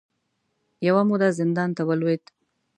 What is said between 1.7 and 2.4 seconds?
ته ولوېد